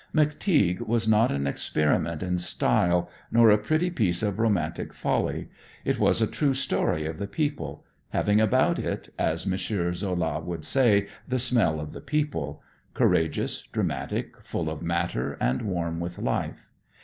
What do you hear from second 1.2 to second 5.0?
an experiment in style nor a pretty piece of romantic